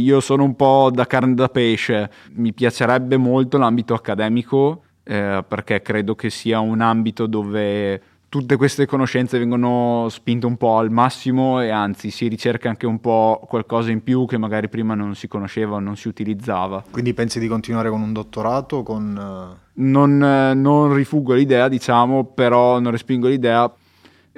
io 0.00 0.20
sono 0.20 0.44
un 0.44 0.54
po' 0.54 0.90
da 0.92 1.06
carne 1.06 1.34
da 1.34 1.48
pesce, 1.48 2.10
mi 2.34 2.52
piacerebbe 2.52 3.16
molto 3.16 3.58
l'ambito 3.58 3.92
accademico 3.94 4.82
eh, 5.08 5.44
perché 5.46 5.82
credo 5.82 6.14
che 6.14 6.30
sia 6.30 6.58
un 6.58 6.80
ambito 6.80 7.26
dove 7.26 8.00
tutte 8.28 8.56
queste 8.56 8.86
conoscenze 8.86 9.38
vengono 9.38 10.08
spinte 10.10 10.46
un 10.46 10.56
po' 10.56 10.78
al 10.78 10.90
massimo 10.90 11.60
e 11.60 11.70
anzi 11.70 12.10
si 12.10 12.28
ricerca 12.28 12.68
anche 12.68 12.86
un 12.86 13.00
po' 13.00 13.44
qualcosa 13.48 13.90
in 13.90 14.02
più 14.02 14.26
che 14.26 14.36
magari 14.36 14.68
prima 14.68 14.94
non 14.94 15.14
si 15.14 15.28
conosceva 15.28 15.76
o 15.76 15.80
non 15.80 15.96
si 15.96 16.08
utilizzava. 16.08 16.84
Quindi 16.90 17.14
pensi 17.14 17.38
di 17.38 17.48
continuare 17.48 17.88
con 17.88 18.00
un 18.00 18.12
dottorato? 18.12 18.82
Con... 18.82 19.16
Eh, 19.16 19.64
non, 19.74 20.22
eh, 20.22 20.54
non 20.54 20.92
rifuggo 20.94 21.34
l'idea, 21.34 21.68
diciamo, 21.68 22.24
però 22.24 22.78
non 22.80 22.92
respingo 22.92 23.28
l'idea 23.28 23.72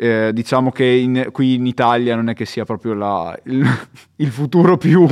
eh, 0.01 0.31
diciamo 0.33 0.71
che 0.71 0.85
in, 0.85 1.31
qui 1.33 1.55
in 1.55 1.67
Italia 1.67 2.15
non 2.15 2.29
è 2.29 2.35
che 2.35 2.45
sia 2.45 2.65
proprio 2.65 2.95
la, 2.95 3.37
il, 3.47 3.67
il, 4.17 4.31
futuro 4.31 4.77
più 4.77 5.09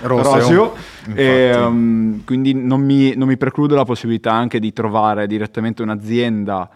roseo, 0.00 0.32
roseo 0.32 0.74
e, 1.14 1.54
um, 1.54 2.24
quindi 2.24 2.54
non 2.54 2.80
mi, 2.80 3.14
non 3.14 3.28
mi, 3.28 3.36
precludo 3.36 3.74
la 3.74 3.84
possibilità 3.84 4.32
anche 4.32 4.58
di 4.58 4.72
trovare 4.72 5.26
direttamente 5.26 5.82
un'azienda 5.82 6.70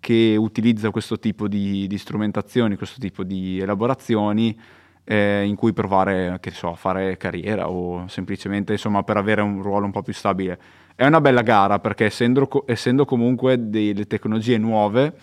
che 0.00 0.36
utilizza 0.38 0.90
questo 0.90 1.18
tipo 1.18 1.48
di, 1.48 1.86
di 1.86 1.98
strumentazioni, 1.98 2.76
questo 2.76 3.00
tipo 3.00 3.24
di 3.24 3.58
elaborazioni 3.60 4.58
eh, 5.04 5.44
in 5.44 5.56
cui 5.56 5.72
provare 5.72 6.38
so, 6.52 6.70
a 6.70 6.74
fare 6.74 7.16
carriera 7.16 7.68
o 7.70 8.06
semplicemente 8.08 8.72
insomma, 8.72 9.02
per 9.02 9.16
avere 9.16 9.40
un 9.40 9.62
ruolo 9.62 9.86
un 9.86 9.92
po' 9.92 10.02
più 10.02 10.12
stabile. 10.12 10.58
È 10.94 11.06
una 11.06 11.20
bella 11.20 11.42
gara 11.42 11.78
perché 11.78 12.06
essendo, 12.06 12.64
essendo 12.66 13.04
comunque 13.04 13.70
delle 13.70 14.06
tecnologie 14.06 14.58
nuove, 14.58 15.14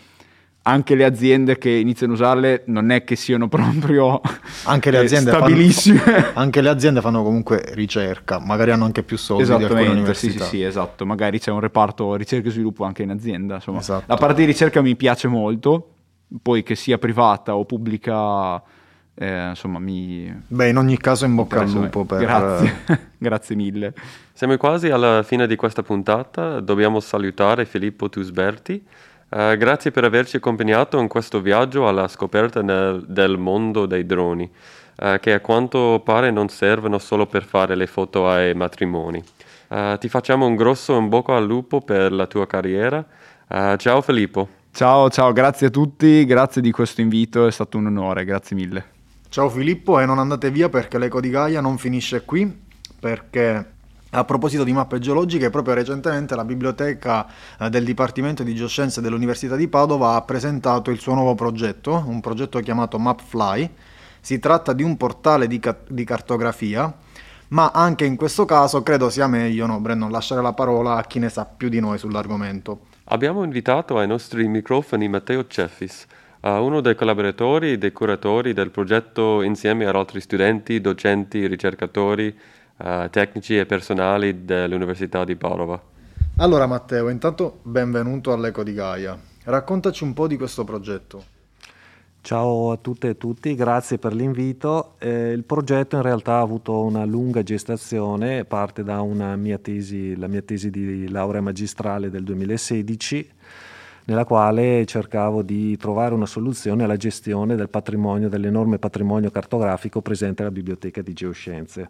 anche 0.67 0.95
le 0.95 1.03
aziende 1.03 1.57
che 1.57 1.69
iniziano 1.69 2.13
a 2.13 2.15
usarle 2.15 2.63
non 2.67 2.89
è 2.89 3.03
che 3.03 3.15
siano 3.15 3.47
proprio 3.49 4.19
anche 4.63 4.89
le 4.91 4.97
aziende 4.97 5.31
stabilissime. 5.31 5.99
Fanno, 5.99 6.31
anche 6.33 6.61
le 6.61 6.69
aziende 6.69 7.01
fanno 7.01 7.23
comunque 7.23 7.63
ricerca, 7.73 8.39
magari 8.39 8.71
hanno 8.71 8.85
anche 8.85 9.03
più 9.03 9.17
soldi 9.17 9.43
Esattamente, 9.43 10.13
sì, 10.13 10.31
sì, 10.31 10.39
sì, 10.39 10.63
esatto. 10.63 11.05
Magari 11.05 11.39
c'è 11.39 11.51
un 11.51 11.59
reparto 11.59 12.15
ricerca 12.15 12.47
e 12.47 12.51
sviluppo 12.51 12.83
anche 12.83 13.03
in 13.03 13.11
azienda. 13.11 13.55
Insomma. 13.55 13.79
Esatto. 13.79 14.03
La 14.07 14.15
parte 14.15 14.41
di 14.41 14.45
ricerca 14.45 14.81
mi 14.81 14.95
piace 14.95 15.27
molto, 15.27 15.89
poi 16.41 16.63
che 16.63 16.75
sia 16.75 16.97
privata 16.97 17.55
o 17.55 17.65
pubblica, 17.65 18.61
eh, 19.13 19.49
insomma, 19.49 19.77
mi... 19.77 20.33
Beh, 20.47 20.69
in 20.69 20.77
ogni 20.77 20.97
caso 20.97 21.25
in 21.25 21.35
bocca 21.35 21.59
al 21.59 21.69
lupo 21.69 22.05
per... 22.05 22.19
Grazie, 22.21 22.77
grazie 23.19 23.55
mille. 23.55 23.93
Siamo 24.33 24.57
quasi 24.57 24.89
alla 24.89 25.21
fine 25.21 25.45
di 25.45 25.55
questa 25.55 25.83
puntata, 25.83 26.59
dobbiamo 26.59 26.99
salutare 26.99 27.65
Filippo 27.65 28.09
Tusberti, 28.09 28.83
Uh, 29.35 29.57
grazie 29.57 29.91
per 29.91 30.05
averci 30.05 30.37
accompagnato 30.37 30.97
in 30.97 31.09
questo 31.09 31.41
viaggio 31.41 31.89
alla 31.89 32.07
scoperta 32.07 32.61
nel, 32.61 33.03
del 33.05 33.37
mondo 33.37 33.85
dei 33.85 34.05
droni, 34.05 34.49
uh, 34.99 35.19
che 35.19 35.33
a 35.33 35.41
quanto 35.41 36.01
pare 36.05 36.31
non 36.31 36.47
servono 36.47 36.99
solo 36.99 37.25
per 37.25 37.43
fare 37.43 37.75
le 37.75 37.85
foto 37.85 38.29
ai 38.29 38.53
matrimoni. 38.53 39.21
Uh, 39.67 39.97
ti 39.97 40.07
facciamo 40.07 40.45
un 40.45 40.55
grosso 40.55 40.95
in 40.95 41.09
bocca 41.09 41.35
al 41.35 41.45
lupo 41.45 41.81
per 41.81 42.13
la 42.13 42.27
tua 42.27 42.47
carriera. 42.47 43.05
ciao 43.75 44.01
Filippo. 44.01 44.47
Ciao, 44.71 45.09
ciao, 45.09 45.33
grazie 45.33 45.67
a 45.67 45.69
tutti, 45.69 46.23
grazie 46.23 46.61
di 46.61 46.71
questo 46.71 47.01
invito, 47.01 47.45
è 47.45 47.51
stato 47.51 47.77
un 47.77 47.87
onore, 47.87 48.23
grazie 48.23 48.55
mille. 48.55 48.85
Ciao 49.27 49.49
Filippo 49.49 49.99
e 49.99 50.05
non 50.05 50.17
andate 50.17 50.49
via 50.49 50.69
perché 50.69 50.97
l'Eco 50.97 51.19
di 51.19 51.29
Gaia 51.29 51.59
non 51.59 51.77
finisce 51.77 52.23
qui, 52.23 52.57
perché 53.01 53.74
a 54.15 54.23
proposito 54.23 54.63
di 54.63 54.71
mappe 54.71 54.99
geologiche, 54.99 55.49
proprio 55.49 55.73
recentemente 55.73 56.35
la 56.35 56.45
biblioteca 56.45 57.27
eh, 57.59 57.69
del 57.69 57.83
Dipartimento 57.83 58.43
di 58.43 58.55
Geoscienze 58.55 59.01
dell'Università 59.01 59.55
di 59.55 59.67
Padova 59.67 60.15
ha 60.15 60.21
presentato 60.21 60.89
il 60.89 60.99
suo 60.99 61.13
nuovo 61.13 61.35
progetto, 61.35 62.03
un 62.07 62.21
progetto 62.21 62.59
chiamato 62.59 62.97
MapFly. 62.97 63.69
Si 64.21 64.39
tratta 64.39 64.73
di 64.73 64.83
un 64.83 64.95
portale 64.97 65.47
di, 65.47 65.59
ca- 65.59 65.77
di 65.87 66.03
cartografia, 66.05 66.91
ma 67.49 67.71
anche 67.71 68.05
in 68.05 68.15
questo 68.15 68.45
caso 68.45 68.81
credo 68.81 69.09
sia 69.09 69.27
meglio, 69.27 69.65
no, 69.65 69.79
Brennon, 69.79 70.09
lasciare 70.09 70.41
la 70.41 70.53
parola 70.53 70.95
a 70.95 71.03
chi 71.03 71.19
ne 71.19 71.29
sa 71.29 71.45
più 71.45 71.69
di 71.69 71.79
noi 71.79 71.97
sull'argomento. 71.97 72.85
Abbiamo 73.05 73.43
invitato 73.43 73.99
ai 73.99 74.07
nostri 74.07 74.47
microfoni 74.47 75.07
Matteo 75.09 75.45
Ceffis, 75.45 76.07
uno 76.41 76.79
dei 76.79 76.95
collaboratori 76.95 77.73
e 77.73 77.77
dei 77.77 77.91
curatori 77.91 78.53
del 78.53 78.71
progetto 78.71 79.41
insieme 79.41 79.85
ad 79.85 79.95
altri 79.95 80.21
studenti, 80.21 80.79
docenti, 80.79 81.45
ricercatori 81.45 82.35
uh, 82.77 83.09
tecnici 83.09 83.57
e 83.57 83.65
personali 83.65 84.45
dell'Università 84.45 85.23
di 85.23 85.35
Padova. 85.35 85.81
Allora 86.37 86.65
Matteo, 86.65 87.09
intanto 87.09 87.59
benvenuto 87.63 88.33
all'Eco 88.33 88.63
di 88.63 88.73
Gaia. 88.73 89.17
Raccontaci 89.43 90.03
un 90.03 90.13
po' 90.13 90.27
di 90.27 90.37
questo 90.37 90.63
progetto. 90.63 91.33
Ciao 92.25 92.71
a 92.71 92.77
tutte 92.77 93.09
e 93.09 93.17
tutti, 93.17 93.53
grazie 93.53 93.99
per 93.99 94.11
l'invito. 94.13 94.95
Eh, 94.97 95.31
il 95.31 95.43
progetto 95.43 95.95
in 95.95 96.01
realtà 96.01 96.33
ha 96.33 96.41
avuto 96.41 96.81
una 96.81 97.05
lunga 97.05 97.43
gestazione, 97.43 98.45
parte 98.45 98.83
da 98.83 99.01
una 99.01 99.35
mia 99.35 99.59
tesi, 99.59 100.15
la 100.15 100.25
mia 100.25 100.41
tesi 100.41 100.71
di 100.71 101.07
laurea 101.07 101.41
magistrale 101.41 102.09
del 102.09 102.23
2016, 102.23 103.29
nella 104.05 104.25
quale 104.25 104.85
cercavo 104.87 105.43
di 105.43 105.77
trovare 105.77 106.15
una 106.15 106.25
soluzione 106.25 106.83
alla 106.83 106.97
gestione 106.97 107.55
del 107.55 107.69
patrimonio, 107.69 108.27
dell'enorme 108.27 108.79
patrimonio 108.79 109.29
cartografico 109.29 110.01
presente 110.01 110.41
alla 110.41 110.51
Biblioteca 110.51 111.03
di 111.03 111.13
Geoscienze. 111.13 111.89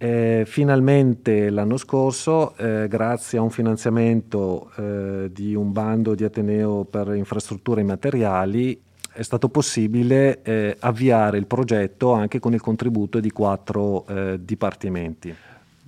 Eh, 0.00 0.44
finalmente 0.46 1.50
l'anno 1.50 1.76
scorso, 1.76 2.56
eh, 2.56 2.86
grazie 2.86 3.38
a 3.38 3.42
un 3.42 3.50
finanziamento 3.50 4.70
eh, 4.76 5.30
di 5.32 5.56
un 5.56 5.72
bando 5.72 6.14
di 6.14 6.22
Ateneo 6.22 6.84
per 6.84 7.14
infrastrutture 7.14 7.80
immateriali, 7.80 8.80
è 9.12 9.22
stato 9.22 9.48
possibile 9.48 10.40
eh, 10.42 10.76
avviare 10.78 11.38
il 11.38 11.46
progetto 11.46 12.12
anche 12.12 12.38
con 12.38 12.54
il 12.54 12.60
contributo 12.60 13.18
di 13.18 13.32
quattro 13.32 14.06
eh, 14.06 14.38
dipartimenti. 14.40 15.34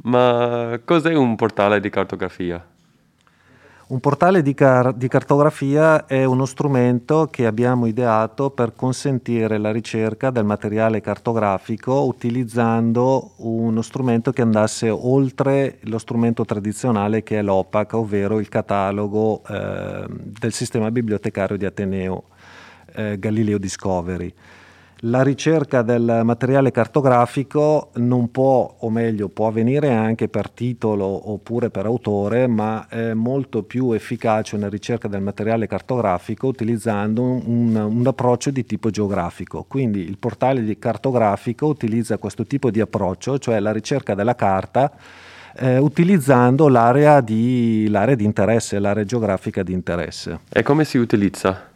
Ma 0.03 0.81
cos'è 0.85 1.15
un 1.15 1.37
portale 1.37 1.79
di 1.79 1.91
cartografia? 1.91 2.67
Un 3.91 3.99
portale 3.99 4.43
di, 4.43 4.55
car- 4.55 4.95
di, 4.95 5.09
cartografia 5.09 6.07
è 6.07 6.23
uno 6.23 6.45
strumento 6.45 7.27
che 7.27 7.45
abbiamo 7.45 7.87
ideato 7.87 8.51
per 8.51 8.73
consentire 8.77 9.59
la 9.59 9.73
ricerca 9.73 10.31
del 10.31 10.45
materiale 10.45 11.01
cartografico 11.01 12.05
utilizzando 12.05 13.33
uno 13.39 13.83
strumento 13.83 14.31
che 14.31 14.43
andasse 14.43 14.89
oltre 14.89 15.79
lo 15.83 15.99
strumento 15.99 16.45
tradizionale 16.45 17.25
che 17.25 17.41
è 17.41 17.43
l'OPAC, 17.43 17.95
ovvero 17.95 18.39
il 18.39 18.49
catalogo 18.49 19.43
eh, 19.49 20.07
del 20.09 20.53
sistema 20.53 20.93
bibliotecario 20.93 21.57
di 21.57 21.65
Ateneo 21.65 22.27
eh, 22.95 23.19
Galileo 23.19 23.59
Discovery 23.59 24.33
la 25.05 25.23
ricerca 25.23 25.83
del 25.83 26.21
materiale 26.25 26.71
cartografico 26.71 27.91
non 27.95 28.31
può, 28.31 28.77
o 28.81 28.91
meglio, 28.91 29.29
può 29.29 29.47
avvenire 29.47 29.93
anche 29.93 30.29
per 30.29 30.51
titolo 30.51 31.31
oppure 31.31 31.71
per 31.71 31.87
autore, 31.87 32.47
ma 32.47 32.87
è 32.89 33.15
molto 33.15 33.63
più 33.63 33.93
efficace 33.93 34.57
una 34.57 34.69
ricerca 34.69 35.09
del 35.09 35.23
materiale 35.23 35.67
cartografico 35.67 36.49
utilizzando 36.49 37.23
un, 37.23 37.75
un 37.77 38.07
approccio 38.07 38.51
di 38.51 38.65
tipo 38.67 38.91
geografico. 38.91 39.65
Quindi 39.67 40.01
il 40.01 40.19
portale 40.19 40.79
cartografico 40.79 41.67
utilizza 41.67 42.19
questo 42.19 42.45
tipo 42.45 42.71
di 42.71 42.81
approccio, 42.81 43.39
cioè 43.39 43.59
la 43.59 43.73
ricerca 43.73 44.15
della 44.15 44.35
carta 44.35 44.93
eh, 45.57 45.79
utilizzando 45.79 46.69
l'area 46.69 47.21
di, 47.21 47.89
l'area 47.89 48.15
di 48.15 48.25
interesse, 48.25 48.79
l'area 48.79 49.05
geografica 49.05 49.63
di 49.63 49.73
interesse. 49.73 50.41
E 50.53 50.63
come 50.63 50.85
si 50.85 50.99
utilizza? 50.99 51.70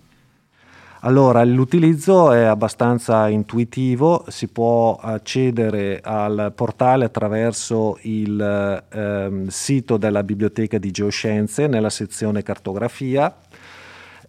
Allora, 1.06 1.44
l'utilizzo 1.44 2.32
è 2.32 2.44
abbastanza 2.44 3.28
intuitivo, 3.28 4.25
si 4.28 4.49
può 4.49 4.96
accedere 4.99 6.00
al 6.02 6.50
portale 6.54 7.04
attraverso 7.04 7.99
il 8.04 8.82
ehm, 8.90 9.46
sito 9.49 9.99
della 9.99 10.23
Biblioteca 10.23 10.78
di 10.78 10.90
Geoscienze 10.90 11.66
nella 11.66 11.90
sezione 11.90 12.42
cartografia. 12.42 13.37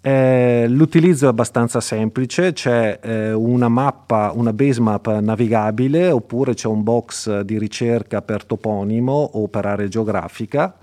Eh, 0.02 0.66
l'utilizzo 0.68 1.28
è 1.28 1.30
abbastanza 1.30 1.80
semplice, 1.80 2.52
c'è 2.52 3.00
eh, 3.02 3.32
una 3.32 3.70
mappa, 3.70 4.34
una 4.36 4.52
base 4.52 4.82
map 4.82 5.18
navigabile 5.20 6.12
oppure 6.12 6.56
c'è 6.56 6.68
un 6.68 6.84
box 6.84 7.40
di 7.40 7.58
ricerca 7.58 8.22
per 8.22 8.44
toponimo 8.44 9.14
o 9.14 9.48
per 9.48 9.66
area 9.66 9.88
geografica 9.88 10.76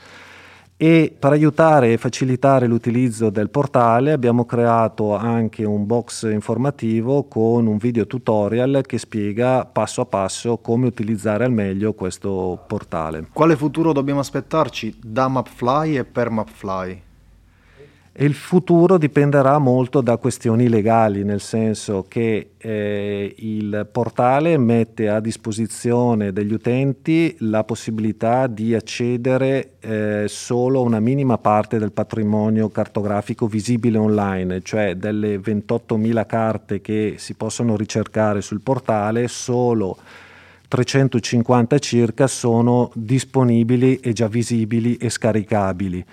e 0.77 1.15
per 1.17 1.33
aiutare 1.33 1.93
e 1.93 1.97
facilitare 1.97 2.67
l'utilizzo 2.67 3.31
del 3.31 3.51
portale 3.51 4.13
abbiamo 4.13 4.45
creato 4.45 5.15
anche 5.15 5.65
un 5.65 5.87
box 5.87 6.29
informativo 6.31 7.25
con 7.25 7.67
un 7.67 7.77
video 7.77 8.07
tutorial 8.07 8.83
che 8.87 8.99
spiega 8.99 9.65
passo 9.65 10.01
a 10.01 10.07
passo 10.07 10.59
come 10.59 10.87
utilizzare 10.87 11.45
al 11.45 11.53
meglio 11.53 11.93
questo 11.93 12.65
portale. 12.67 13.29
Quale 13.33 13.57
futuro 13.57 13.93
dobbiamo 13.93 14.21
aspettarci 14.21 14.99
da 15.01 15.29
Mapfly 15.29 15.99
e 15.99 16.05
per 16.05 16.31
Mapfly? 16.31 17.03
E 18.15 18.27
il 18.27 18.35
futuro 18.35 18.99
dipenderà 18.99 19.57
molto 19.57 20.03
da 20.03 20.19
questioni 20.19 20.69
legali, 20.69 21.25
nel 21.25 21.41
senso 21.41 22.05
che 22.07 22.51
eh, 22.59 23.35
il 23.39 23.89
portale 23.91 24.59
mette 24.59 25.09
a 25.09 25.19
disposizione 25.19 26.31
degli 26.31 26.53
utenti 26.53 27.35
la 27.39 27.65
possibilità 27.65 28.49
di 28.49 28.75
accedere 28.75 29.77
eh, 29.81 30.25
solo 30.29 30.81
a 30.81 30.83
una 30.83 31.01
minima 31.01 31.39
parte 31.39 31.79
del 31.79 31.93
patrimonio 31.93 32.69
cartografico 32.69 33.47
visibile 33.47 33.97
online, 33.97 34.61
cioè 34.61 34.95
delle 34.95 35.39
28.000 35.39 36.27
carte 36.27 36.83
che 36.83 37.15
si 37.17 37.33
possono 37.33 37.79
ricercare 37.79 38.43
sul 38.43 38.61
portale, 38.61 39.27
solo 39.27 39.97
350 40.69 41.79
circa 41.79 42.27
sono 42.27 42.91
disponibili 42.93 43.97
e 44.01 44.13
già 44.13 44.29
visibili 44.29 44.97
e 44.97 45.09
scaricabili. 45.09 46.05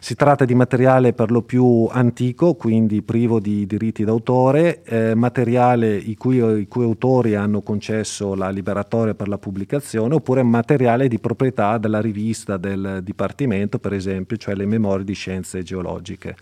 Si 0.00 0.14
tratta 0.14 0.44
di 0.44 0.54
materiale 0.54 1.12
per 1.12 1.30
lo 1.30 1.42
più 1.42 1.88
antico, 1.90 2.54
quindi 2.54 3.02
privo 3.02 3.40
di 3.40 3.66
diritti 3.66 4.04
d'autore, 4.04 4.82
eh, 4.84 5.14
materiale 5.14 5.96
i 5.96 6.16
cui, 6.16 6.36
i 6.36 6.68
cui, 6.68 6.84
autori 6.84 7.34
hanno 7.34 7.62
concesso 7.62 8.34
la 8.34 8.50
liberatoria 8.50 9.14
per 9.14 9.28
la 9.28 9.38
pubblicazione, 9.38 10.14
oppure 10.14 10.42
materiale 10.42 11.08
di 11.08 11.18
proprietà 11.18 11.78
della 11.78 12.00
rivista 12.00 12.56
del 12.56 13.00
Dipartimento, 13.02 13.78
per 13.78 13.92
esempio, 13.92 14.36
cioè 14.36 14.54
le 14.54 14.66
memorie 14.66 15.04
di 15.04 15.14
scienze 15.14 15.62
geologiche. 15.62 16.36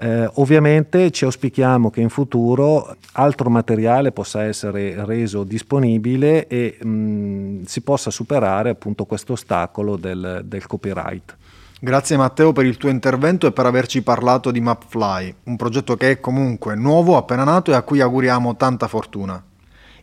Eh, 0.00 0.30
ovviamente 0.34 1.10
ci 1.10 1.24
auspichiamo 1.24 1.90
che 1.90 2.00
in 2.00 2.08
futuro 2.08 2.96
altro 3.12 3.50
materiale 3.50 4.12
possa 4.12 4.44
essere 4.44 5.04
reso 5.04 5.42
disponibile 5.42 6.46
e 6.46 6.78
mh, 6.80 7.64
si 7.64 7.80
possa 7.80 8.10
superare 8.10 8.70
appunto 8.70 9.06
questo 9.06 9.32
ostacolo 9.32 9.96
del, 9.96 10.42
del 10.44 10.66
copyright. 10.66 11.37
Grazie 11.80 12.16
Matteo 12.16 12.52
per 12.52 12.66
il 12.66 12.76
tuo 12.76 12.88
intervento 12.88 13.46
e 13.46 13.52
per 13.52 13.64
averci 13.64 14.02
parlato 14.02 14.50
di 14.50 14.60
Mapfly, 14.60 15.32
un 15.44 15.54
progetto 15.54 15.96
che 15.96 16.10
è 16.10 16.20
comunque 16.20 16.74
nuovo, 16.74 17.16
appena 17.16 17.44
nato 17.44 17.70
e 17.70 17.74
a 17.74 17.82
cui 17.82 18.00
auguriamo 18.00 18.56
tanta 18.56 18.88
fortuna. 18.88 19.40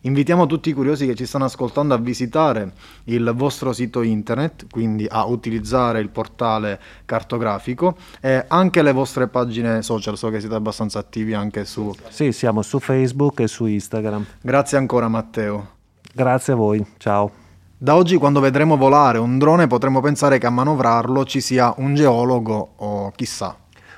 Invitiamo 0.00 0.46
tutti 0.46 0.70
i 0.70 0.72
curiosi 0.72 1.04
che 1.04 1.14
ci 1.14 1.26
stanno 1.26 1.44
ascoltando 1.44 1.92
a 1.92 1.98
visitare 1.98 2.72
il 3.04 3.30
vostro 3.36 3.74
sito 3.74 4.00
internet, 4.00 4.68
quindi 4.70 5.06
a 5.06 5.26
utilizzare 5.26 6.00
il 6.00 6.08
portale 6.08 6.80
cartografico 7.04 7.96
e 8.22 8.42
anche 8.48 8.80
le 8.80 8.92
vostre 8.92 9.26
pagine 9.26 9.82
social, 9.82 10.16
so 10.16 10.30
che 10.30 10.40
siete 10.40 10.54
abbastanza 10.54 10.98
attivi 10.98 11.34
anche 11.34 11.66
su... 11.66 11.94
Sì, 12.08 12.32
siamo 12.32 12.62
su 12.62 12.78
Facebook 12.78 13.40
e 13.40 13.48
su 13.48 13.66
Instagram. 13.66 14.24
Grazie 14.40 14.78
ancora 14.78 15.08
Matteo. 15.08 15.74
Grazie 16.14 16.54
a 16.54 16.56
voi, 16.56 16.86
ciao. 16.96 17.44
Da 17.78 17.94
oggi 17.94 18.16
quando 18.16 18.40
vedremo 18.40 18.78
volare 18.78 19.18
un 19.18 19.36
drone 19.36 19.66
potremo 19.66 20.00
pensare 20.00 20.38
che 20.38 20.46
a 20.46 20.50
manovrarlo 20.50 21.26
ci 21.26 21.42
sia 21.42 21.74
un 21.76 21.94
geologo 21.94 22.70
o 22.76 23.12
chissà. 23.14 23.54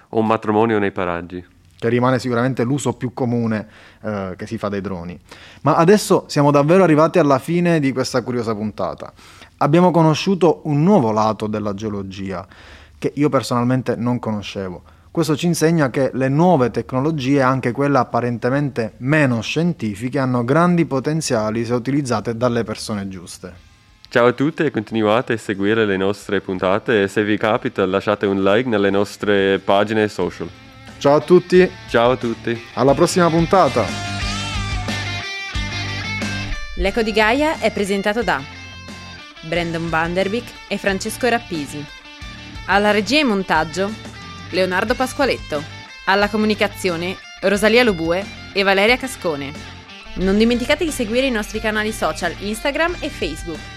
O 0.09 0.19
un 0.19 0.27
matrimonio 0.27 0.81
nei 0.81 0.91
paraggi. 0.91 1.47
Che 1.79 1.89
rimane 1.89 2.19
sicuramente 2.19 2.65
l'uso 2.65 2.95
più 2.95 3.15
comune 3.15 3.69
eh, 4.03 4.35
che 4.37 4.49
si 4.49 4.59
fa 4.59 4.69
dei 4.69 4.81
droni. 4.81 5.17
Ma 5.61 5.77
adesso 5.77 6.25
siamo 6.27 6.51
davvero 6.51 6.83
arrivati 6.83 7.21
alla 7.21 7.39
fine 7.39 7.79
di 7.79 7.93
questa 7.93 8.21
curiosa 8.23 8.53
puntata. 8.53 9.13
Abbiamo 9.59 9.93
conosciuto 9.93 10.63
un 10.65 10.83
nuovo 10.83 11.13
lato 11.13 11.47
della 11.47 11.73
geologia 11.73 12.45
che 12.99 13.13
io 13.15 13.29
personalmente 13.29 13.95
non 13.95 14.19
conoscevo. 14.19 14.83
Questo 15.13 15.37
ci 15.37 15.47
insegna 15.47 15.89
che 15.89 16.11
le 16.15 16.29
nuove 16.29 16.73
tecnologie, 16.73 17.43
anche 17.43 17.71
quelle 17.71 17.99
apparentemente 17.99 18.95
meno 18.99 19.41
scientifiche, 19.41 20.19
hanno 20.19 20.45
grandi 20.45 20.85
potenziali 20.85 21.65
se 21.65 21.75
utilizzate 21.75 22.37
dalle 22.37 22.65
persone 22.65 23.07
giuste. 23.07 23.68
Ciao 24.11 24.25
a 24.25 24.33
tutti 24.33 24.65
e 24.65 24.71
continuate 24.71 25.35
a 25.35 25.37
seguire 25.37 25.85
le 25.85 25.99
nostre 25.99 26.41
puntate 26.41 27.03
e 27.03 27.09
se 27.09 27.23
vi 27.23 27.37
capita 27.37 27.85
lasciate 27.85 28.25
un 28.25 28.43
like 28.43 28.67
nelle 28.67 28.89
nostre 28.89 29.59
pagine 29.59 30.09
social. 30.09 30.49
Ciao 30.97 31.17
a 31.17 31.21
tutti. 31.21 31.71
Ciao 31.91 32.13
a 32.13 32.17
tutti. 32.17 32.59
Alla 32.73 32.95
prossima 32.95 33.29
puntata. 33.29 33.85
L'Eco 36.77 37.03
di 37.03 37.13
Gaia 37.13 37.59
è 37.59 37.71
presentato 37.71 38.23
da 38.23 38.41
Brandon 39.43 39.91
Vanderbeek 39.91 40.53
e 40.69 40.79
Francesco 40.79 41.29
Rappisi. 41.29 41.85
Alla 42.69 42.93
regia 42.93 43.19
e 43.19 43.25
montaggio 43.25 43.91
Leonardo 44.53 44.95
Pasqualetto. 44.95 45.63
Alla 46.07 46.31
comunicazione 46.31 47.15
Rosalia 47.43 47.85
Lobue 47.85 48.25
e 48.55 48.63
Valeria 48.63 48.97
Cascone. 48.97 49.53
Non 50.15 50.39
dimenticate 50.39 50.87
di 50.87 50.93
seguire 50.93 51.27
i 51.27 51.31
nostri 51.31 51.61
canali 51.61 51.93
social 51.93 52.35
Instagram 52.39 52.97
e 53.01 53.11
Facebook. 53.11 53.77